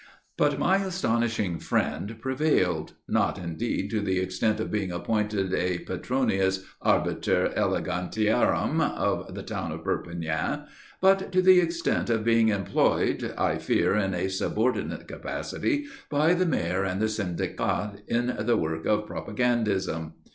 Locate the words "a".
5.53-5.77, 14.15-14.27